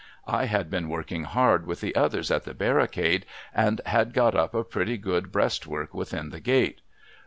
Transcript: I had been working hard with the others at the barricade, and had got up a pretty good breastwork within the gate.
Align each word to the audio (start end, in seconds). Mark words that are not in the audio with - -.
I 0.25 0.45
had 0.45 0.71
been 0.71 0.89
working 0.89 1.25
hard 1.25 1.67
with 1.67 1.79
the 1.79 1.95
others 1.95 2.31
at 2.31 2.43
the 2.43 2.55
barricade, 2.55 3.23
and 3.53 3.81
had 3.85 4.13
got 4.15 4.33
up 4.33 4.55
a 4.55 4.63
pretty 4.63 4.97
good 4.97 5.31
breastwork 5.31 5.93
within 5.93 6.31
the 6.31 6.39
gate. 6.39 6.81